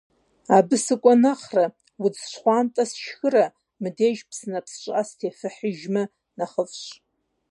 Абы 0.57 0.75
сыкӀуэ 0.85 1.13
нэхърэ, 1.21 1.65
удз 2.03 2.21
щхъуантӀэ 2.31 2.83
сшхырэ, 2.91 3.45
мыбдеж 3.81 4.19
псынэпс 4.29 4.73
щӀыӀэ 4.81 5.01
сыщытефыхьыжмэ, 5.07 6.03
нэхъыфӀщ. 6.37 6.83